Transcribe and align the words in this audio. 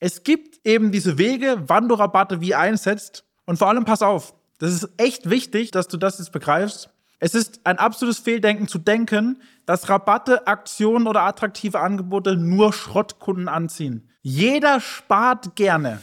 Es 0.00 0.22
gibt 0.22 0.60
eben 0.64 0.92
diese 0.92 1.18
Wege, 1.18 1.64
wann 1.66 1.88
du 1.88 1.96
Rabatte 1.96 2.40
wie 2.40 2.54
einsetzt. 2.54 3.24
Und 3.46 3.58
vor 3.58 3.68
allem 3.68 3.84
pass 3.84 4.02
auf, 4.02 4.34
das 4.58 4.72
ist 4.72 4.88
echt 4.96 5.28
wichtig, 5.28 5.70
dass 5.72 5.88
du 5.88 5.96
das 5.96 6.18
jetzt 6.18 6.32
begreifst. 6.32 6.90
Es 7.18 7.34
ist 7.34 7.60
ein 7.64 7.78
absolutes 7.78 8.20
Fehldenken 8.20 8.68
zu 8.68 8.78
denken, 8.78 9.42
dass 9.66 9.88
Rabatte, 9.88 10.46
Aktionen 10.46 11.08
oder 11.08 11.22
attraktive 11.22 11.80
Angebote 11.80 12.36
nur 12.36 12.72
Schrottkunden 12.72 13.48
anziehen. 13.48 14.08
Jeder 14.22 14.80
spart 14.80 15.56
gerne. 15.56 16.00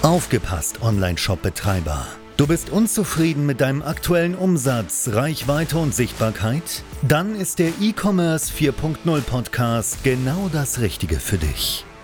Aufgepasst, 0.00 0.80
Online-Shop-Betreiber. 0.82 2.06
Du 2.38 2.46
bist 2.46 2.70
unzufrieden 2.70 3.44
mit 3.44 3.60
deinem 3.60 3.82
aktuellen 3.82 4.34
Umsatz, 4.34 5.10
Reichweite 5.12 5.76
und 5.76 5.94
Sichtbarkeit? 5.94 6.82
Dann 7.02 7.34
ist 7.36 7.58
der 7.58 7.72
E-Commerce 7.80 8.50
4.0 8.52 9.20
Podcast 9.20 10.02
genau 10.02 10.48
das 10.50 10.80
Richtige 10.80 11.20
für 11.20 11.36
dich. 11.36 11.84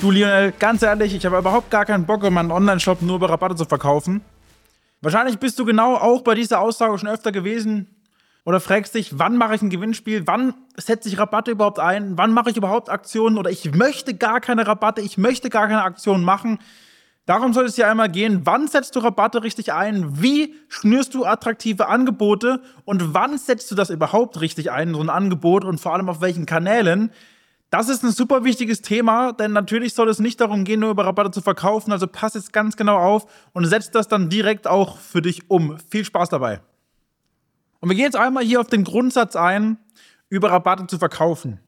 Du 0.00 0.10
Lionel, 0.10 0.52
ganz 0.58 0.82
ehrlich, 0.82 1.14
ich 1.14 1.24
habe 1.24 1.38
überhaupt 1.38 1.70
gar 1.70 1.84
keinen 1.84 2.04
Bock, 2.04 2.24
um 2.24 2.34
meinen 2.34 2.50
Online-Shop 2.50 3.00
nur 3.00 3.16
über 3.16 3.30
Rabatte 3.30 3.54
zu 3.54 3.64
verkaufen. 3.64 4.20
Wahrscheinlich 5.00 5.38
bist 5.38 5.58
du 5.58 5.64
genau 5.64 5.94
auch 5.96 6.22
bei 6.22 6.34
dieser 6.34 6.60
Aussage 6.60 6.98
schon 6.98 7.08
öfter 7.08 7.32
gewesen 7.32 7.86
oder 8.44 8.60
fragst 8.60 8.94
dich, 8.94 9.18
wann 9.18 9.36
mache 9.36 9.54
ich 9.54 9.62
ein 9.62 9.70
Gewinnspiel, 9.70 10.26
wann 10.26 10.54
setze 10.76 11.08
ich 11.08 11.18
Rabatte 11.18 11.52
überhaupt 11.52 11.78
ein, 11.78 12.18
wann 12.18 12.32
mache 12.32 12.50
ich 12.50 12.56
überhaupt 12.56 12.90
Aktionen? 12.90 13.38
Oder 13.38 13.50
ich 13.50 13.74
möchte 13.74 14.14
gar 14.14 14.40
keine 14.40 14.66
Rabatte, 14.66 15.00
ich 15.00 15.16
möchte 15.16 15.48
gar 15.48 15.68
keine 15.68 15.82
Aktionen 15.82 16.24
machen. 16.24 16.58
Darum 17.26 17.54
soll 17.54 17.64
es 17.64 17.78
ja 17.78 17.90
einmal 17.90 18.10
gehen, 18.10 18.42
wann 18.44 18.68
setzt 18.68 18.96
du 18.96 19.00
Rabatte 19.00 19.42
richtig 19.42 19.72
ein, 19.72 20.20
wie 20.20 20.54
schnürst 20.68 21.14
du 21.14 21.24
attraktive 21.24 21.88
Angebote? 21.88 22.60
Und 22.84 23.14
wann 23.14 23.38
setzt 23.38 23.70
du 23.70 23.74
das 23.74 23.88
überhaupt 23.88 24.42
richtig 24.42 24.70
ein, 24.70 24.92
so 24.94 25.00
ein 25.00 25.08
Angebot? 25.08 25.64
Und 25.64 25.80
vor 25.80 25.94
allem 25.94 26.10
auf 26.10 26.20
welchen 26.20 26.44
Kanälen. 26.44 27.10
Das 27.70 27.88
ist 27.88 28.04
ein 28.04 28.12
super 28.12 28.44
wichtiges 28.44 28.82
Thema, 28.82 29.32
denn 29.32 29.52
natürlich 29.52 29.94
soll 29.94 30.08
es 30.08 30.20
nicht 30.20 30.40
darum 30.40 30.64
gehen, 30.64 30.80
nur 30.80 30.90
über 30.90 31.06
Rabatte 31.06 31.32
zu 31.32 31.40
verkaufen. 31.40 31.90
Also 31.90 32.06
pass 32.06 32.34
jetzt 32.34 32.52
ganz 32.52 32.76
genau 32.76 32.98
auf 32.98 33.26
und 33.52 33.64
setz 33.64 33.90
das 33.90 34.06
dann 34.06 34.28
direkt 34.28 34.66
auch 34.66 34.98
für 34.98 35.22
dich 35.22 35.50
um. 35.50 35.78
Viel 35.90 36.04
Spaß 36.04 36.28
dabei. 36.28 36.60
Und 37.80 37.88
wir 37.88 37.96
gehen 37.96 38.04
jetzt 38.04 38.16
einmal 38.16 38.44
hier 38.44 38.60
auf 38.60 38.68
den 38.68 38.84
Grundsatz 38.84 39.36
ein, 39.36 39.78
über 40.28 40.50
Rabatte 40.50 40.86
zu 40.86 40.98
verkaufen. 40.98 41.60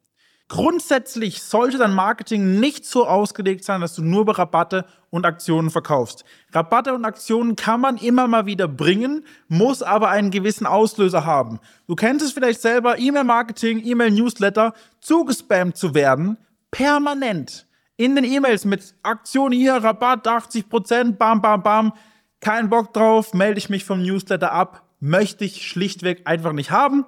Grundsätzlich 0.49 1.43
sollte 1.43 1.77
dein 1.77 1.93
Marketing 1.93 2.61
nicht 2.61 2.85
so 2.85 3.07
ausgelegt 3.07 3.65
sein, 3.65 3.81
dass 3.81 3.97
du 3.97 4.03
nur 4.03 4.21
über 4.21 4.39
Rabatte 4.39 4.85
und 5.11 5.27
Aktionen 5.27 5.71
verkaufst. 5.71 6.25
Rabatte 6.53 6.95
und 6.95 7.05
Aktionen 7.05 7.57
kann 7.57 7.81
man 7.81 7.97
immer 7.97 8.29
mal 8.29 8.47
wieder 8.47 8.69
bringen, 8.69 9.25
muss 9.49 9.83
aber 9.83 10.09
einen 10.09 10.31
gewissen 10.31 10.67
Auslöser 10.67 11.25
haben. 11.25 11.59
Du 11.89 11.97
kennst 11.97 12.25
es 12.25 12.33
vielleicht 12.33 12.61
selber, 12.61 12.97
E-Mail-Marketing, 12.97 13.85
E-Mail-Newsletter, 13.85 14.73
zugespammt 15.01 15.77
zu 15.77 15.95
werden, 15.95 16.37
permanent. 16.71 17.67
In 17.97 18.15
den 18.15 18.25
E-Mails 18.25 18.65
mit 18.65 18.95
Aktion 19.03 19.51
hier, 19.51 19.75
Rabatt 19.75 20.29
80%, 20.29 21.17
bam, 21.17 21.43
bam, 21.43 21.63
bam. 21.63 21.93
Kein 22.41 22.69
Bock 22.69 22.93
drauf, 22.93 23.35
melde 23.35 23.59
ich 23.59 23.69
mich 23.69 23.85
vom 23.85 24.01
Newsletter 24.03 24.53
ab, 24.53 24.85
möchte 25.01 25.45
ich 25.45 25.67
schlichtweg 25.67 26.23
einfach 26.25 26.53
nicht 26.53 26.71
haben. 26.71 27.05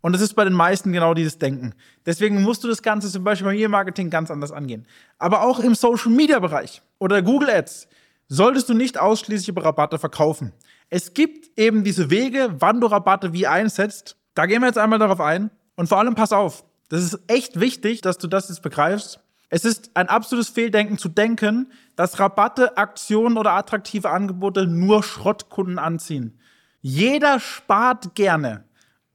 Und 0.00 0.12
das 0.12 0.22
ist 0.22 0.34
bei 0.34 0.44
den 0.44 0.52
meisten 0.52 0.92
genau 0.92 1.14
dieses 1.14 1.38
Denken. 1.38 1.74
Deswegen 2.04 2.42
musst 2.42 2.62
du 2.62 2.68
das 2.68 2.82
Ganze 2.82 3.10
zum 3.10 3.24
Beispiel 3.24 3.46
beim 3.46 3.56
E-Marketing 3.56 4.10
ganz 4.10 4.30
anders 4.30 4.52
angehen. 4.52 4.86
Aber 5.18 5.42
auch 5.42 5.58
im 5.58 5.74
Social-Media-Bereich 5.74 6.82
oder 6.98 7.22
Google 7.22 7.50
Ads 7.50 7.88
solltest 8.28 8.68
du 8.68 8.74
nicht 8.74 8.98
ausschließlich 8.98 9.48
über 9.48 9.64
Rabatte 9.64 9.98
verkaufen. 9.98 10.52
Es 10.90 11.14
gibt 11.14 11.58
eben 11.58 11.82
diese 11.84 12.10
Wege, 12.10 12.54
wann 12.58 12.80
du 12.80 12.86
Rabatte 12.86 13.32
wie 13.32 13.46
einsetzt. 13.46 14.16
Da 14.34 14.46
gehen 14.46 14.60
wir 14.60 14.68
jetzt 14.68 14.78
einmal 14.78 14.98
darauf 14.98 15.20
ein. 15.20 15.50
Und 15.74 15.88
vor 15.88 15.98
allem 15.98 16.14
pass 16.14 16.32
auf, 16.32 16.64
das 16.88 17.02
ist 17.02 17.18
echt 17.26 17.58
wichtig, 17.58 18.00
dass 18.00 18.18
du 18.18 18.28
das 18.28 18.48
jetzt 18.48 18.62
begreifst. 18.62 19.20
Es 19.48 19.64
ist 19.64 19.90
ein 19.94 20.08
absolutes 20.08 20.48
Fehldenken 20.48 20.98
zu 20.98 21.08
denken, 21.08 21.70
dass 21.94 22.18
Rabatte, 22.18 22.76
Aktionen 22.76 23.36
oder 23.36 23.52
attraktive 23.52 24.10
Angebote 24.10 24.66
nur 24.66 25.02
Schrottkunden 25.02 25.78
anziehen. 25.78 26.38
Jeder 26.80 27.40
spart 27.40 28.14
gerne. 28.14 28.64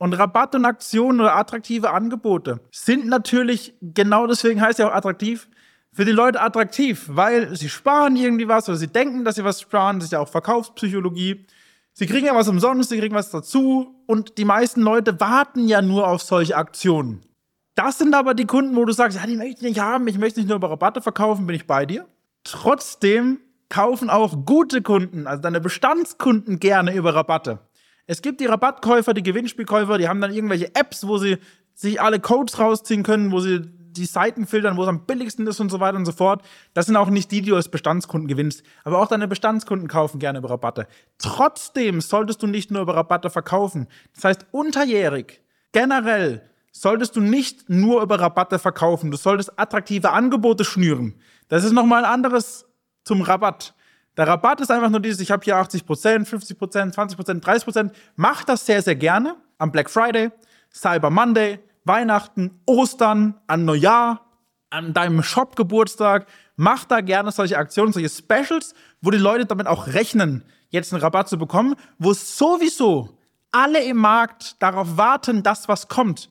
Und 0.02 0.14
Rabatt 0.14 0.56
und 0.56 0.66
Aktionen 0.66 1.22
oder 1.22 1.36
attraktive 1.36 1.92
Angebote 1.92 2.60
sind 2.72 3.06
natürlich, 3.06 3.76
genau 3.82 4.26
deswegen 4.26 4.60
heißt 4.60 4.80
ja 4.80 4.90
auch 4.90 4.96
attraktiv, 4.96 5.48
für 5.94 6.06
die 6.06 6.12
Leute 6.12 6.42
attraktiv, 6.42 7.06
weil 7.08 7.56
sie 7.56 7.70
sparen 7.70 8.16
irgendwie 8.16 8.48
was 8.48 8.68
oder 8.68 8.80
sie 8.80 8.88
denken, 8.88 9.26
dass 9.26 9.36
sie 9.36 9.44
was 9.44 9.62
sparen. 9.62 10.00
Das 10.00 10.06
ist 10.06 10.12
ja 10.12 10.20
auch 10.20 10.28
Verkaufspsychologie. 10.28 11.46
Sie 11.94 12.08
kriegen 12.08 12.26
ja 12.26 12.34
was 12.34 12.48
umsonst, 12.48 12.90
sie 12.90 12.98
kriegen 12.98 13.14
was 13.14 13.30
dazu. 13.30 13.94
Und 14.08 14.40
die 14.40 14.44
meisten 14.44 14.82
Leute 14.82 15.20
warten 15.20 15.68
ja 15.68 15.84
nur 15.84 16.08
auf 16.08 16.24
solche 16.24 16.58
Aktionen. 16.58 17.22
Das 17.76 18.00
sind 18.00 18.16
aber 18.16 18.34
die 18.34 18.48
Kunden, 18.48 18.76
wo 18.76 18.86
du 18.86 18.94
sagst, 18.94 19.20
ja, 19.20 19.28
die 19.28 19.38
möchte 19.38 19.58
ich 19.58 19.62
nicht 19.62 19.80
haben, 19.82 20.08
ich 20.08 20.18
möchte 20.18 20.40
nicht 20.40 20.50
nur 20.50 20.56
über 20.56 20.72
Rabatte 20.72 21.04
verkaufen, 21.04 21.46
bin 21.46 21.56
ich 21.56 21.68
bei 21.68 21.86
dir. 21.86 22.08
Trotzdem 22.44 23.40
kaufen 23.70 24.10
auch 24.10 24.48
gute 24.48 24.82
Kunden, 24.82 25.28
also 25.28 25.44
deine 25.44 25.62
Bestandskunden 25.62 26.60
gerne 26.60 26.96
über 26.96 27.14
Rabatte. 27.14 27.60
Es 28.08 28.22
gibt 28.22 28.42
die 28.42 28.46
Rabattkäufer, 28.46 29.14
die 29.14 29.24
Gewinnspielkäufer, 29.24 29.98
die 29.98 30.08
haben 30.08 30.22
dann 30.22 30.34
irgendwelche 30.34 30.76
Apps, 30.76 31.08
wo 31.08 31.18
sie 31.18 31.38
sich 31.74 32.02
alle 32.02 32.20
Codes 32.20 32.60
rausziehen 32.60 33.04
können, 33.04 33.32
wo 33.32 33.40
sie 33.40 33.62
die 33.92 34.06
Seiten 34.06 34.46
filtern, 34.46 34.78
wo 34.78 34.84
es 34.84 34.88
am 34.88 35.06
billigsten 35.06 35.46
ist 35.48 35.60
und 35.60 35.70
so 35.70 35.80
weiter 35.80 35.98
und 35.98 36.06
so 36.06 36.12
fort. 36.12 36.44
Das 36.74 36.86
sind 36.86 36.96
auch 36.96 37.10
nicht 37.10 37.32
die, 37.32 37.42
die 37.42 37.50
du 37.50 37.56
als 37.56 37.70
Bestandskunden 37.70 38.28
gewinnst. 38.28 38.64
Aber 38.84 39.00
auch 39.00 39.08
deine 39.08 39.28
Bestandskunden 39.28 39.88
kaufen 39.88 40.20
gerne 40.20 40.40
über 40.40 40.50
Rabatte. 40.50 40.88
Trotzdem 41.18 42.02
solltest 42.02 42.42
du 42.42 42.48
nicht 42.48 42.72
nur 42.72 42.82
über 42.82 42.96
Rabatte 42.96 43.30
verkaufen. 43.30 43.88
Das 44.16 44.24
heißt, 44.24 44.46
unterjährig, 44.52 45.42
generell, 45.72 46.42
solltest 46.72 47.16
du 47.16 47.22
nicht 47.22 47.70
nur 47.70 48.02
über 48.02 48.20
Rabatte 48.20 48.60
verkaufen. 48.60 49.12
Du 49.12 49.18
solltest 49.18 49.60
attraktive 49.60 50.12
Angebote 50.12 50.64
schnüren. 50.64 51.16
Das 51.50 51.64
ist 51.64 51.74
nochmal 51.74 52.06
ein 52.06 52.12
anderes 52.12 52.66
zum 53.04 53.22
Rabatt. 53.22 53.74
Der 54.18 54.28
Rabatt 54.28 54.60
ist 54.60 54.70
einfach 54.70 54.90
nur 54.90 55.00
dieses, 55.00 55.22
ich 55.22 55.32
habe 55.32 55.44
hier 55.44 55.56
80%, 55.56 55.86
50%, 56.28 56.94
20%, 56.94 57.42
30%. 57.42 57.92
Mach 58.16 58.44
das 58.44 58.66
sehr, 58.66 58.82
sehr 58.82 58.96
gerne 58.96 59.36
am 59.58 59.72
Black 59.72 59.90
Friday, 59.90 60.32
Cyber 60.74 61.10
Monday, 61.10 61.60
Weihnachten, 61.86 62.62
Ostern, 62.66 63.40
an 63.48 63.66
Neujahr, 63.66 64.26
an 64.70 64.94
deinem 64.94 65.24
Shop-Geburtstag. 65.24 66.28
Mach 66.56 66.86
da 66.86 67.02
gerne 67.02 67.32
solche 67.32 67.58
Aktionen, 67.58 67.94
solche 67.94 68.10
Specials, 68.10 68.74
wo 69.02 69.12
die 69.12 69.18
Leute 69.18 69.46
damit 69.46 69.68
auch 69.68 69.88
rechnen, 69.88 70.44
jetzt 70.70 70.94
einen 70.94 71.02
Rabatt 71.02 71.30
zu 71.30 71.38
bekommen, 71.38 71.76
wo 71.98 72.14
sowieso 72.14 73.18
alle 73.52 73.84
im 73.84 73.98
Markt 73.98 74.62
darauf 74.62 74.98
warten, 74.98 75.44
dass 75.44 75.68
was 75.68 75.88
kommt. 75.88 76.30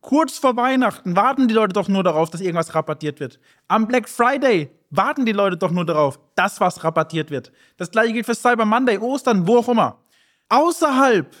Kurz 0.00 0.38
vor 0.38 0.56
Weihnachten 0.56 1.14
warten 1.14 1.46
die 1.46 1.54
Leute 1.54 1.74
doch 1.74 1.88
nur 1.88 2.02
darauf, 2.02 2.30
dass 2.30 2.40
irgendwas 2.40 2.74
rabattiert 2.74 3.20
wird. 3.20 3.38
Am 3.68 3.86
Black 3.86 4.08
Friday 4.08 4.70
warten 4.88 5.26
die 5.26 5.32
Leute 5.32 5.56
doch 5.56 5.70
nur 5.70 5.84
darauf, 5.84 6.18
dass 6.34 6.60
was 6.60 6.82
rabattiert 6.82 7.30
wird. 7.30 7.52
Das 7.76 7.90
gleiche 7.90 8.14
gilt 8.14 8.26
für 8.26 8.34
Cyber 8.34 8.64
Monday, 8.64 8.98
Ostern, 8.98 9.46
wo 9.46 9.58
auch 9.58 9.68
immer. 9.68 9.98
Außerhalb 10.48 11.34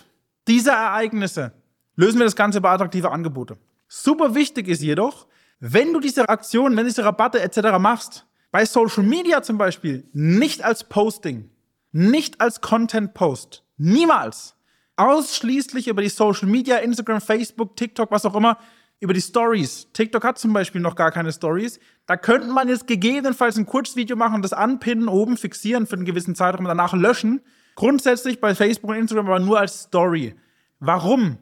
dieser 0.46 0.72
Ereignisse 0.72 1.52
lösen 1.96 2.18
wir 2.18 2.24
das 2.24 2.36
Ganze 2.36 2.58
über 2.58 2.70
attraktive 2.70 3.10
Angebote. 3.10 3.56
Super 3.88 4.34
wichtig 4.34 4.68
ist 4.68 4.82
jedoch, 4.82 5.26
wenn 5.58 5.92
du 5.92 6.00
diese 6.00 6.28
Aktionen, 6.28 6.76
wenn 6.76 6.84
du 6.84 6.90
diese 6.90 7.04
Rabatte 7.04 7.40
etc. 7.40 7.78
machst, 7.78 8.26
bei 8.50 8.64
Social 8.64 9.04
Media 9.04 9.42
zum 9.42 9.58
Beispiel, 9.58 10.08
nicht 10.12 10.62
als 10.62 10.84
Posting, 10.84 11.50
nicht 11.92 12.40
als 12.40 12.60
Content 12.60 13.14
Post, 13.14 13.64
niemals, 13.76 14.54
ausschließlich 15.00 15.88
über 15.88 16.02
die 16.02 16.10
Social 16.10 16.46
Media, 16.46 16.76
Instagram, 16.76 17.20
Facebook, 17.20 17.74
TikTok, 17.76 18.10
was 18.10 18.26
auch 18.26 18.34
immer, 18.34 18.58
über 19.00 19.14
die 19.14 19.22
Stories. 19.22 19.88
TikTok 19.94 20.22
hat 20.24 20.38
zum 20.38 20.52
Beispiel 20.52 20.82
noch 20.82 20.94
gar 20.94 21.10
keine 21.10 21.32
Stories. 21.32 21.80
Da 22.04 22.18
könnte 22.18 22.48
man 22.48 22.68
jetzt 22.68 22.86
gegebenenfalls 22.86 23.56
ein 23.56 23.64
Kurzvideo 23.64 24.14
machen, 24.14 24.42
das 24.42 24.52
anpinnen, 24.52 25.08
oben 25.08 25.38
fixieren 25.38 25.86
für 25.86 25.96
einen 25.96 26.04
gewissen 26.04 26.34
Zeitraum, 26.34 26.66
danach 26.66 26.92
löschen. 26.92 27.40
Grundsätzlich 27.76 28.40
bei 28.40 28.54
Facebook 28.54 28.90
und 28.90 28.96
Instagram 28.96 29.26
aber 29.26 29.40
nur 29.40 29.58
als 29.58 29.84
Story. 29.84 30.34
Warum? 30.80 31.38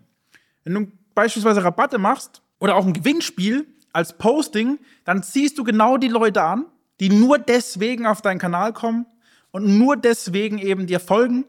Wenn 0.63 0.75
du 0.75 0.93
beispielsweise 1.15 1.65
Rabatte 1.65 1.99
machst 1.99 2.43
oder 2.61 2.77
auch 2.77 2.87
ein 2.87 2.93
Gewinnspiel 2.93 3.67
als 3.93 4.17
Posting, 4.19 4.79
dann 5.05 5.25
ziehst 5.25 5.59
du 5.59 5.65
genau 5.65 5.97
die 5.97 6.09
Leute 6.09 6.43
an, 6.43 6.67
die 7.01 7.09
nur 7.09 7.39
deswegen 7.39 8.07
auf 8.07 8.23
deinen 8.23 8.39
Kanal 8.39 8.73
kommen 8.73 9.07
und 9.51 9.79
nur 9.79 9.97
deswegen 9.97 10.59
eben 10.59 10.87
dir 10.87 11.01
folgen 11.01 11.45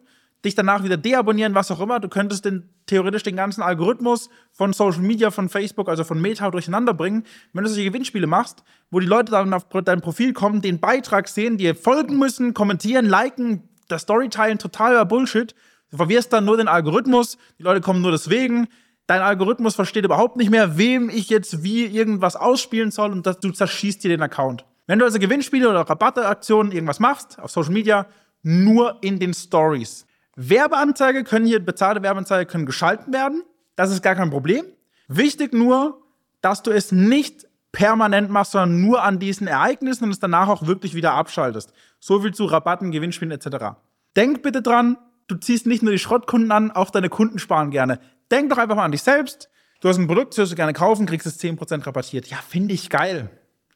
dich 0.45 0.55
danach 0.55 0.83
wieder 0.83 0.97
deabonnieren, 0.97 1.53
was 1.55 1.71
auch 1.71 1.81
immer. 1.81 1.99
Du 1.99 2.07
könntest 2.07 2.45
den 2.45 2.69
theoretisch 2.85 3.23
den 3.23 3.35
ganzen 3.35 3.61
Algorithmus 3.61 4.29
von 4.51 4.73
Social 4.73 5.01
Media, 5.01 5.31
von 5.31 5.49
Facebook, 5.49 5.89
also 5.89 6.03
von 6.03 6.19
Meta 6.21 6.49
durcheinander 6.49 6.93
bringen, 6.93 7.25
wenn 7.53 7.63
du 7.63 7.69
solche 7.69 7.85
Gewinnspiele 7.85 8.27
machst, 8.27 8.63
wo 8.89 8.99
die 8.99 9.05
Leute 9.05 9.31
dann 9.31 9.53
auf 9.53 9.67
dein 9.83 10.01
Profil 10.01 10.33
kommen, 10.33 10.61
den 10.61 10.79
Beitrag 10.79 11.27
sehen, 11.27 11.57
dir 11.57 11.75
folgen 11.75 12.17
müssen, 12.17 12.53
kommentieren, 12.53 13.05
liken, 13.05 13.69
das 13.87 14.03
Story 14.03 14.29
teilen, 14.29 14.57
totaler 14.57 15.05
Bullshit. 15.05 15.53
Du 15.91 15.97
verwirrst 15.97 16.31
dann 16.31 16.45
nur 16.45 16.57
den 16.57 16.67
Algorithmus, 16.67 17.37
die 17.57 17.63
Leute 17.63 17.81
kommen 17.81 18.01
nur 18.01 18.11
deswegen. 18.11 18.67
Dein 19.07 19.21
Algorithmus 19.21 19.75
versteht 19.75 20.05
überhaupt 20.05 20.37
nicht 20.37 20.51
mehr, 20.51 20.77
wem 20.77 21.09
ich 21.09 21.29
jetzt 21.29 21.63
wie 21.63 21.85
irgendwas 21.85 22.35
ausspielen 22.35 22.91
soll 22.91 23.11
und 23.11 23.25
das, 23.25 23.39
du 23.39 23.51
zerschießt 23.51 24.03
dir 24.03 24.09
den 24.09 24.21
Account. 24.21 24.65
Wenn 24.85 24.99
du 24.99 25.05
also 25.05 25.19
Gewinnspiele 25.19 25.69
oder 25.69 25.81
Rabatteaktionen 25.81 26.71
irgendwas 26.71 26.99
machst 26.99 27.39
auf 27.39 27.51
Social 27.51 27.73
Media, 27.73 28.07
nur 28.41 28.97
in 29.01 29.19
den 29.19 29.33
Stories. 29.33 30.05
Werbeanzeige 30.41 31.25
können 31.25 31.45
hier, 31.45 31.59
bezahlte 31.59 32.01
Werbeanzeige 32.01 32.49
können 32.49 32.65
geschalten 32.65 33.11
werden. 33.11 33.43
Das 33.75 33.91
ist 33.91 34.01
gar 34.01 34.15
kein 34.15 34.29
Problem. 34.29 34.63
Wichtig 35.09 35.53
nur, 35.53 36.01
dass 36.39 36.63
du 36.63 36.71
es 36.71 36.93
nicht 36.93 37.45
permanent 37.73 38.29
machst, 38.29 38.53
sondern 38.53 38.81
nur 38.81 39.03
an 39.03 39.19
diesen 39.19 39.47
Ereignissen 39.47 40.05
und 40.05 40.11
es 40.11 40.19
danach 40.19 40.47
auch 40.47 40.65
wirklich 40.65 40.95
wieder 40.95 41.13
abschaltest. 41.13 41.73
So 41.99 42.21
viel 42.21 42.33
zu 42.33 42.45
Rabatten, 42.45 42.91
Gewinnspielen 42.91 43.31
etc. 43.31 43.75
Denk 44.15 44.41
bitte 44.41 44.61
dran, 44.61 44.97
du 45.27 45.35
ziehst 45.35 45.67
nicht 45.67 45.83
nur 45.83 45.91
die 45.91 45.99
Schrottkunden 45.99 46.51
an, 46.53 46.71
auch 46.71 46.89
deine 46.89 47.09
Kunden 47.09 47.37
sparen 47.37 47.69
gerne. 47.69 47.99
Denk 48.31 48.49
doch 48.49 48.57
einfach 48.57 48.77
mal 48.77 48.85
an 48.85 48.93
dich 48.93 49.03
selbst. 49.03 49.49
Du 49.81 49.89
hast 49.89 49.97
ein 49.97 50.07
Produkt, 50.07 50.37
das 50.37 50.49
du 50.49 50.55
gerne 50.55 50.73
kaufen, 50.73 51.05
kriegst 51.05 51.27
es 51.27 51.37
10% 51.39 51.85
rabattiert. 51.85 52.27
Ja, 52.27 52.37
finde 52.37 52.73
ich 52.73 52.89
geil. 52.89 53.29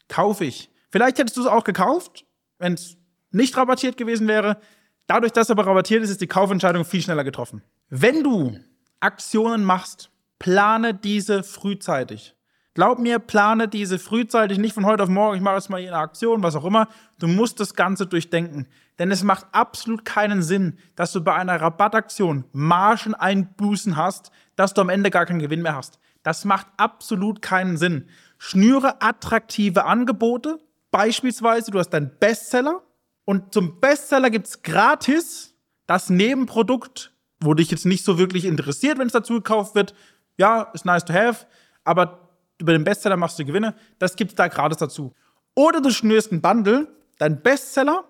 Kaufe 0.08 0.46
ich. 0.46 0.70
Vielleicht 0.90 1.18
hättest 1.18 1.36
du 1.36 1.42
es 1.42 1.46
auch 1.46 1.64
gekauft, 1.64 2.24
wenn 2.58 2.74
es 2.74 2.96
nicht 3.30 3.54
rabattiert 3.56 3.98
gewesen 3.98 4.28
wäre. 4.28 4.58
Dadurch, 5.06 5.32
dass 5.32 5.50
aber 5.50 5.66
rabattiert 5.66 6.02
ist, 6.02 6.10
ist 6.10 6.20
die 6.20 6.26
Kaufentscheidung 6.26 6.84
viel 6.84 7.02
schneller 7.02 7.24
getroffen. 7.24 7.62
Wenn 7.90 8.22
du 8.22 8.58
Aktionen 9.00 9.64
machst, 9.64 10.10
plane 10.38 10.94
diese 10.94 11.42
frühzeitig. 11.42 12.34
Glaub 12.74 12.98
mir, 12.98 13.20
plane 13.20 13.68
diese 13.68 14.00
frühzeitig, 14.00 14.58
nicht 14.58 14.74
von 14.74 14.84
heute 14.84 15.04
auf 15.04 15.08
morgen, 15.08 15.36
ich 15.36 15.42
mache 15.42 15.54
jetzt 15.54 15.70
mal 15.70 15.80
hier 15.80 15.90
eine 15.90 16.02
Aktion, 16.02 16.42
was 16.42 16.56
auch 16.56 16.64
immer. 16.64 16.88
Du 17.20 17.28
musst 17.28 17.60
das 17.60 17.74
Ganze 17.74 18.06
durchdenken. 18.06 18.66
Denn 18.98 19.10
es 19.10 19.22
macht 19.22 19.46
absolut 19.52 20.04
keinen 20.04 20.42
Sinn, 20.42 20.78
dass 20.96 21.12
du 21.12 21.22
bei 21.22 21.34
einer 21.34 21.60
Rabattaktion 21.60 22.44
Margen 22.52 23.14
einbußen 23.14 23.96
hast, 23.96 24.32
dass 24.56 24.74
du 24.74 24.80
am 24.80 24.88
Ende 24.88 25.10
gar 25.10 25.26
keinen 25.26 25.38
Gewinn 25.38 25.62
mehr 25.62 25.76
hast. 25.76 26.00
Das 26.24 26.44
macht 26.44 26.66
absolut 26.76 27.42
keinen 27.42 27.76
Sinn. 27.76 28.08
Schnüre 28.38 29.02
attraktive 29.02 29.84
Angebote. 29.84 30.58
Beispielsweise, 30.90 31.70
du 31.70 31.78
hast 31.78 31.90
deinen 31.90 32.10
Bestseller, 32.18 32.82
und 33.24 33.52
zum 33.54 33.80
Bestseller 33.80 34.30
gibt's 34.30 34.62
gratis 34.62 35.54
das 35.86 36.10
Nebenprodukt, 36.10 37.12
wo 37.40 37.54
dich 37.54 37.70
jetzt 37.70 37.86
nicht 37.86 38.04
so 38.04 38.18
wirklich 38.18 38.44
interessiert, 38.44 38.98
wenn 38.98 39.06
es 39.06 39.12
dazu 39.12 39.34
gekauft 39.34 39.74
wird. 39.74 39.94
Ja, 40.36 40.62
ist 40.74 40.84
nice 40.84 41.04
to 41.04 41.12
have, 41.12 41.46
aber 41.84 42.28
über 42.58 42.72
den 42.72 42.84
Bestseller 42.84 43.16
machst 43.16 43.38
du 43.38 43.44
Gewinne. 43.44 43.74
Das 43.98 44.16
gibt's 44.16 44.34
da 44.34 44.48
gratis 44.48 44.78
dazu. 44.78 45.14
Oder 45.54 45.80
du 45.80 45.90
schnürst 45.90 46.32
ein 46.32 46.40
Bundle, 46.40 46.88
dein 47.18 47.42
Bestseller 47.42 48.04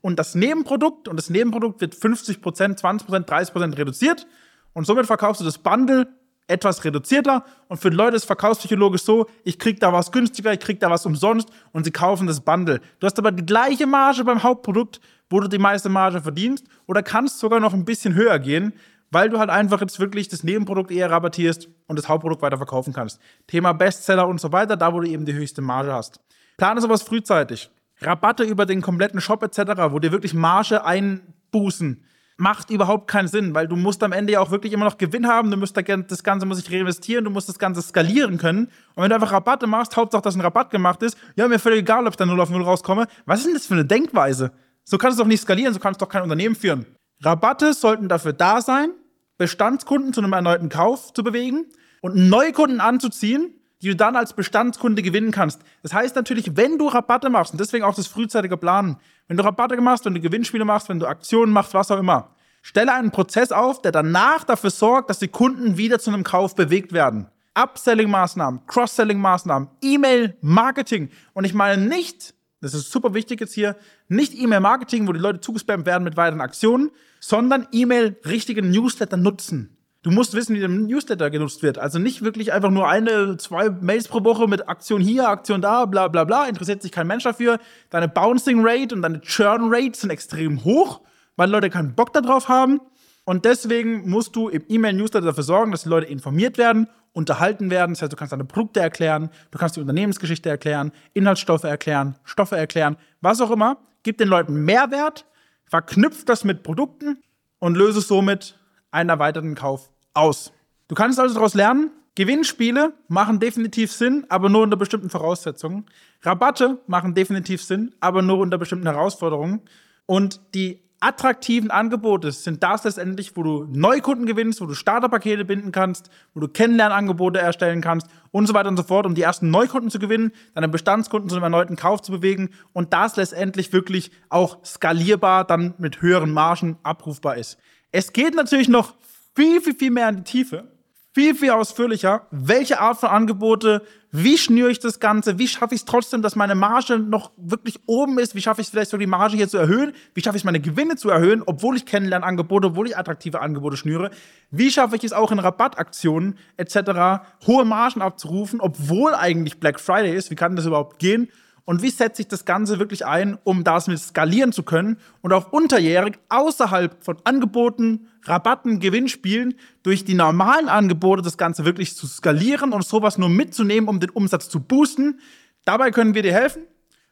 und 0.00 0.18
das 0.18 0.34
Nebenprodukt 0.34 1.08
und 1.08 1.16
das 1.16 1.30
Nebenprodukt 1.30 1.80
wird 1.80 1.94
50%, 1.94 2.40
20%, 2.80 3.24
30% 3.26 3.78
reduziert 3.78 4.26
und 4.72 4.86
somit 4.86 5.06
verkaufst 5.06 5.40
du 5.40 5.44
das 5.44 5.58
Bundle 5.58 6.08
etwas 6.50 6.84
reduzierter 6.84 7.44
und 7.68 7.78
für 7.78 7.90
die 7.90 7.96
Leute 7.96 8.16
ist 8.16 8.24
verkaufspsychologisch 8.24 9.02
so, 9.02 9.26
ich 9.44 9.58
krieg 9.58 9.80
da 9.80 9.92
was 9.92 10.12
günstiger, 10.12 10.52
ich 10.52 10.60
krieg 10.60 10.80
da 10.80 10.90
was 10.90 11.06
umsonst 11.06 11.48
und 11.72 11.84
sie 11.84 11.90
kaufen 11.90 12.26
das 12.26 12.40
Bundle. 12.40 12.80
Du 12.98 13.06
hast 13.06 13.18
aber 13.18 13.32
die 13.32 13.46
gleiche 13.46 13.86
Marge 13.86 14.24
beim 14.24 14.42
Hauptprodukt, 14.42 15.00
wo 15.30 15.40
du 15.40 15.48
die 15.48 15.58
meiste 15.58 15.88
Marge 15.88 16.20
verdienst 16.20 16.66
oder 16.86 17.02
kannst 17.02 17.38
sogar 17.38 17.60
noch 17.60 17.72
ein 17.72 17.84
bisschen 17.84 18.14
höher 18.14 18.38
gehen, 18.38 18.74
weil 19.10 19.28
du 19.28 19.38
halt 19.38 19.50
einfach 19.50 19.80
jetzt 19.80 19.98
wirklich 20.00 20.28
das 20.28 20.44
Nebenprodukt 20.44 20.90
eher 20.90 21.10
rabattierst 21.10 21.68
und 21.86 21.98
das 21.98 22.08
Hauptprodukt 22.08 22.42
weiter 22.42 22.56
verkaufen 22.58 22.92
kannst. 22.92 23.20
Thema 23.46 23.72
Bestseller 23.72 24.28
und 24.28 24.40
so 24.40 24.52
weiter, 24.52 24.76
da 24.76 24.92
wo 24.92 25.00
du 25.00 25.08
eben 25.08 25.24
die 25.24 25.34
höchste 25.34 25.62
Marge 25.62 25.92
hast. 25.92 26.20
Plane 26.56 26.80
sowas 26.80 27.02
frühzeitig. 27.02 27.70
Rabatte 28.02 28.44
über 28.44 28.66
den 28.66 28.82
kompletten 28.82 29.20
Shop 29.20 29.42
etc., 29.42 29.72
wo 29.90 29.98
dir 29.98 30.12
wirklich 30.12 30.34
Marge 30.34 30.84
einbußen 30.84 32.02
macht 32.40 32.70
überhaupt 32.70 33.06
keinen 33.06 33.28
Sinn, 33.28 33.54
weil 33.54 33.68
du 33.68 33.76
musst 33.76 34.02
am 34.02 34.12
Ende 34.12 34.32
ja 34.32 34.40
auch 34.40 34.50
wirklich 34.50 34.72
immer 34.72 34.86
noch 34.86 34.98
Gewinn 34.98 35.28
haben, 35.28 35.50
du 35.50 35.56
musst 35.56 35.76
das 35.76 36.22
Ganze 36.24 36.46
muss 36.46 36.56
sich 36.56 36.72
reinvestieren, 36.72 37.24
du 37.24 37.30
musst 37.30 37.48
das 37.48 37.58
Ganze 37.58 37.82
skalieren 37.82 38.38
können. 38.38 38.66
Und 38.94 39.02
wenn 39.02 39.10
du 39.10 39.14
einfach 39.14 39.32
Rabatte 39.32 39.66
machst, 39.66 39.96
Hauptsache, 39.96 40.22
dass 40.22 40.34
ein 40.34 40.40
Rabatt 40.40 40.70
gemacht 40.70 41.02
ist, 41.02 41.16
ja, 41.36 41.46
mir 41.46 41.58
völlig 41.58 41.80
egal, 41.80 42.06
ob 42.06 42.14
ich 42.14 42.16
da 42.16 42.26
0 42.26 42.40
auf 42.40 42.50
0 42.50 42.62
rauskomme. 42.62 43.06
Was 43.26 43.40
ist 43.40 43.46
denn 43.46 43.54
das 43.54 43.66
für 43.66 43.74
eine 43.74 43.84
Denkweise? 43.84 44.52
So 44.84 44.98
kannst 44.98 45.18
du 45.18 45.22
doch 45.22 45.28
nicht 45.28 45.42
skalieren, 45.42 45.74
so 45.74 45.80
kannst 45.80 46.00
du 46.00 46.06
doch 46.06 46.10
kein 46.10 46.22
Unternehmen 46.22 46.56
führen. 46.56 46.86
Rabatte 47.22 47.74
sollten 47.74 48.08
dafür 48.08 48.32
da 48.32 48.62
sein, 48.62 48.90
Bestandskunden 49.36 50.14
zu 50.14 50.22
einem 50.22 50.32
erneuten 50.32 50.70
Kauf 50.70 51.12
zu 51.12 51.22
bewegen 51.22 51.66
und 52.00 52.16
neue 52.16 52.52
Kunden 52.52 52.80
anzuziehen, 52.80 53.54
die 53.82 53.88
du 53.88 53.96
dann 53.96 54.16
als 54.16 54.32
Bestandskunde 54.32 55.02
gewinnen 55.02 55.30
kannst. 55.30 55.62
Das 55.82 55.92
heißt 55.92 56.16
natürlich, 56.16 56.56
wenn 56.56 56.78
du 56.78 56.88
Rabatte 56.88 57.30
machst, 57.30 57.52
und 57.52 57.60
deswegen 57.60 57.84
auch 57.84 57.94
das 57.94 58.06
frühzeitige 58.06 58.56
Planen, 58.56 58.96
wenn 59.28 59.36
du 59.36 59.44
Rabatte 59.44 59.80
machst, 59.80 60.04
wenn 60.04 60.14
du 60.14 60.20
Gewinnspiele 60.20 60.64
machst, 60.64 60.88
wenn 60.88 61.00
du 61.00 61.06
Aktionen 61.06 61.52
machst, 61.52 61.74
was 61.74 61.90
auch 61.90 61.98
immer, 61.98 62.34
stelle 62.62 62.92
einen 62.92 63.10
Prozess 63.10 63.52
auf, 63.52 63.80
der 63.82 63.92
danach 63.92 64.44
dafür 64.44 64.70
sorgt, 64.70 65.10
dass 65.10 65.18
die 65.18 65.28
Kunden 65.28 65.76
wieder 65.76 65.98
zu 65.98 66.10
einem 66.10 66.24
Kauf 66.24 66.54
bewegt 66.54 66.92
werden. 66.92 67.28
Upselling-Maßnahmen, 67.54 68.66
Cross-Selling-Maßnahmen, 68.66 69.68
E-Mail-Marketing. 69.82 71.10
Und 71.32 71.44
ich 71.44 71.54
meine 71.54 71.82
nicht, 71.82 72.34
das 72.60 72.74
ist 72.74 72.92
super 72.92 73.14
wichtig 73.14 73.40
jetzt 73.40 73.54
hier, 73.54 73.76
nicht 74.08 74.34
E-Mail-Marketing, 74.38 75.08
wo 75.08 75.12
die 75.12 75.20
Leute 75.20 75.40
zugespammt 75.40 75.86
werden 75.86 76.04
mit 76.04 76.16
weiteren 76.16 76.40
Aktionen, 76.40 76.90
sondern 77.18 77.66
E-Mail 77.72 78.16
richtige 78.24 78.62
Newsletter 78.62 79.16
nutzen. 79.16 79.76
Du 80.02 80.10
musst 80.10 80.32
wissen, 80.32 80.54
wie 80.54 80.60
der 80.60 80.68
Newsletter 80.68 81.28
genutzt 81.28 81.62
wird. 81.62 81.78
Also 81.78 81.98
nicht 81.98 82.22
wirklich 82.22 82.54
einfach 82.54 82.70
nur 82.70 82.88
eine, 82.88 83.36
zwei 83.36 83.68
Mails 83.68 84.08
pro 84.08 84.24
Woche 84.24 84.48
mit 84.48 84.66
Aktion 84.66 85.02
hier, 85.02 85.28
Aktion 85.28 85.60
da, 85.60 85.84
bla 85.84 86.08
bla 86.08 86.24
bla. 86.24 86.46
Interessiert 86.46 86.80
sich 86.80 86.90
kein 86.90 87.06
Mensch 87.06 87.24
dafür. 87.24 87.58
Deine 87.90 88.08
Bouncing 88.08 88.66
Rate 88.66 88.94
und 88.94 89.02
deine 89.02 89.20
Churn 89.20 89.68
Rate 89.72 89.98
sind 89.98 90.08
extrem 90.08 90.64
hoch, 90.64 91.02
weil 91.36 91.50
Leute 91.50 91.68
keinen 91.68 91.94
Bock 91.94 92.14
darauf 92.14 92.48
haben. 92.48 92.80
Und 93.24 93.44
deswegen 93.44 94.08
musst 94.08 94.34
du 94.36 94.48
im 94.48 94.64
E-Mail-Newsletter 94.66 95.26
dafür 95.26 95.44
sorgen, 95.44 95.70
dass 95.70 95.82
die 95.82 95.90
Leute 95.90 96.06
informiert 96.06 96.56
werden, 96.56 96.88
unterhalten 97.12 97.70
werden. 97.70 97.92
Das 97.92 98.00
heißt, 98.00 98.12
du 98.12 98.16
kannst 98.16 98.32
deine 98.32 98.46
Produkte 98.46 98.80
erklären, 98.80 99.28
du 99.50 99.58
kannst 99.58 99.76
die 99.76 99.80
Unternehmensgeschichte 99.80 100.48
erklären, 100.48 100.92
Inhaltsstoffe 101.12 101.64
erklären, 101.64 102.16
Stoffe 102.24 102.56
erklären, 102.56 102.96
was 103.20 103.42
auch 103.42 103.50
immer. 103.50 103.76
Gib 104.02 104.16
den 104.16 104.28
Leuten 104.28 104.64
Mehrwert, 104.64 105.26
verknüpft 105.66 106.28
das 106.30 106.44
mit 106.44 106.62
Produkten 106.62 107.18
und 107.58 107.76
löse 107.76 108.00
somit 108.00 108.58
einen 108.90 109.10
erweiterten 109.10 109.54
Kauf 109.54 109.90
aus. 110.14 110.52
Du 110.88 110.94
kannst 110.94 111.20
also 111.20 111.34
daraus 111.34 111.54
lernen, 111.54 111.90
Gewinnspiele 112.16 112.92
machen 113.08 113.38
definitiv 113.38 113.92
Sinn, 113.92 114.26
aber 114.28 114.48
nur 114.48 114.62
unter 114.62 114.76
bestimmten 114.76 115.10
Voraussetzungen. 115.10 115.86
Rabatte 116.22 116.80
machen 116.86 117.14
definitiv 117.14 117.62
Sinn, 117.62 117.94
aber 118.00 118.22
nur 118.22 118.38
unter 118.38 118.58
bestimmten 118.58 118.86
Herausforderungen. 118.86 119.62
Und 120.06 120.40
die 120.54 120.82
attraktiven 121.00 121.70
Angebote 121.70 122.30
sind 122.30 122.62
das 122.62 122.84
letztendlich, 122.84 123.34
wo 123.36 123.42
du 123.42 123.66
Neukunden 123.70 124.26
gewinnst, 124.26 124.60
wo 124.60 124.66
du 124.66 124.74
Starterpakete 124.74 125.46
binden 125.46 125.72
kannst, 125.72 126.10
wo 126.34 126.40
du 126.40 126.48
Kennenlernangebote 126.48 127.38
erstellen 127.38 127.80
kannst 127.80 128.06
und 128.32 128.46
so 128.46 128.52
weiter 128.52 128.68
und 128.68 128.76
so 128.76 128.82
fort, 128.82 129.06
um 129.06 129.14
die 129.14 129.22
ersten 129.22 129.50
Neukunden 129.50 129.90
zu 129.90 129.98
gewinnen, 129.98 130.32
deine 130.54 130.68
Bestandskunden 130.68 131.30
zu 131.30 131.36
einem 131.36 131.44
erneuten 131.44 131.76
Kauf 131.76 132.02
zu 132.02 132.12
bewegen 132.12 132.50
und 132.74 132.92
das 132.92 133.16
letztendlich 133.16 133.72
wirklich 133.72 134.10
auch 134.28 134.62
skalierbar 134.64 135.44
dann 135.44 135.74
mit 135.78 136.02
höheren 136.02 136.32
Margen 136.32 136.76
abrufbar 136.82 137.36
ist. 137.38 137.56
Es 137.92 138.12
geht 138.12 138.34
natürlich 138.34 138.68
noch 138.68 138.94
viel, 139.34 139.60
viel, 139.60 139.74
viel 139.74 139.90
mehr 139.90 140.08
in 140.08 140.16
die 140.16 140.22
Tiefe, 140.22 140.68
viel, 141.12 141.34
viel 141.34 141.50
ausführlicher. 141.50 142.26
Welche 142.30 142.80
Art 142.80 142.98
von 142.98 143.08
Angebote, 143.08 143.82
wie 144.12 144.38
schnüre 144.38 144.70
ich 144.70 144.78
das 144.78 145.00
Ganze, 145.00 145.38
wie 145.38 145.48
schaffe 145.48 145.74
ich 145.74 145.80
es 145.80 145.84
trotzdem, 145.84 146.22
dass 146.22 146.36
meine 146.36 146.54
Marge 146.54 147.00
noch 147.00 147.32
wirklich 147.36 147.80
oben 147.86 148.20
ist, 148.20 148.36
wie 148.36 148.42
schaffe 148.42 148.60
ich 148.60 148.68
es 148.68 148.70
vielleicht 148.70 148.90
so 148.90 148.96
die 148.96 149.06
Marge 149.06 149.36
hier 149.36 149.48
zu 149.48 149.58
erhöhen, 149.58 149.92
wie 150.14 150.22
schaffe 150.22 150.36
ich 150.36 150.42
es 150.42 150.44
meine 150.44 150.60
Gewinne 150.60 150.94
zu 150.94 151.10
erhöhen, 151.10 151.42
obwohl 151.46 151.76
ich 151.76 151.84
Kennenlernangebote, 151.84 152.68
obwohl 152.68 152.86
ich 152.86 152.96
attraktive 152.96 153.40
Angebote 153.40 153.76
schnüre, 153.76 154.10
wie 154.52 154.70
schaffe 154.70 154.94
ich 154.94 155.02
es 155.02 155.12
auch 155.12 155.32
in 155.32 155.40
Rabattaktionen 155.40 156.38
etc. 156.56 157.24
hohe 157.46 157.64
Margen 157.64 158.02
abzurufen, 158.02 158.60
obwohl 158.60 159.14
eigentlich 159.14 159.58
Black 159.58 159.80
Friday 159.80 160.14
ist, 160.14 160.30
wie 160.30 160.36
kann 160.36 160.54
das 160.54 160.66
überhaupt 160.66 161.00
gehen? 161.00 161.28
Und 161.64 161.82
wie 161.82 161.90
setze 161.90 162.22
ich 162.22 162.28
das 162.28 162.44
Ganze 162.44 162.78
wirklich 162.78 163.06
ein, 163.06 163.38
um 163.44 163.64
das 163.64 163.86
mit 163.86 163.98
skalieren 163.98 164.52
zu 164.52 164.62
können 164.62 164.96
und 165.20 165.32
auch 165.32 165.52
unterjährig 165.52 166.18
außerhalb 166.28 167.02
von 167.04 167.18
Angeboten, 167.24 168.08
Rabatten, 168.24 168.80
Gewinnspielen 168.80 169.54
durch 169.82 170.04
die 170.04 170.14
normalen 170.14 170.68
Angebote 170.68 171.22
das 171.22 171.38
Ganze 171.38 171.64
wirklich 171.64 171.96
zu 171.96 172.06
skalieren 172.06 172.72
und 172.72 172.84
sowas 172.84 173.18
nur 173.18 173.28
mitzunehmen, 173.28 173.88
um 173.88 174.00
den 174.00 174.10
Umsatz 174.10 174.48
zu 174.48 174.60
boosten. 174.60 175.20
Dabei 175.64 175.90
können 175.90 176.14
wir 176.14 176.22
dir 176.22 176.32
helfen. 176.32 176.62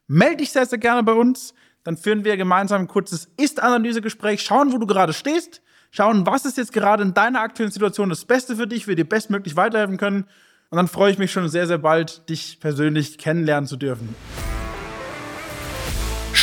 Melde 0.07 0.39
dich 0.39 0.51
sehr, 0.51 0.67
sehr 0.67 0.79
gerne 0.79 1.03
bei 1.03 1.13
uns. 1.13 1.55
Dann 1.85 1.97
führen 1.97 2.25
wir 2.25 2.37
gemeinsam 2.37 2.83
ein 2.83 2.89
kurzes 2.89 3.29
Ist-Analysegespräch, 3.37 4.43
schauen, 4.43 4.73
wo 4.73 4.79
du 4.79 4.87
gerade 4.87 5.13
stehst, 5.13 5.63
schauen, 5.91 6.27
was 6.27 6.45
ist 6.45 6.59
jetzt 6.59 6.73
gerade 6.73 7.03
in 7.03 7.15
deiner 7.15 7.41
aktuellen 7.41 7.71
Situation 7.71 8.09
das 8.11 8.25
Beste 8.25 8.57
für 8.57 8.67
dich, 8.67 8.89
wir 8.89 8.97
dir 8.97 9.09
bestmöglich 9.09 9.57
weiterhelfen 9.57 9.97
können 9.97 10.25
und 10.71 10.77
dann 10.77 10.89
freue 10.89 11.11
ich 11.11 11.19
mich 11.19 11.33
schon 11.33 11.49
sehr, 11.49 11.67
sehr 11.67 11.79
bald, 11.79 12.29
dich 12.29 12.61
persönlich 12.61 13.17
kennenlernen 13.17 13.67
zu 13.67 13.77
dürfen. 13.77 14.15